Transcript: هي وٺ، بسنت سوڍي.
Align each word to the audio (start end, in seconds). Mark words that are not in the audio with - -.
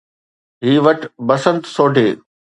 هي 0.63 0.73
وٺ، 0.85 0.99
بسنت 1.27 1.63
سوڍي. 1.75 2.07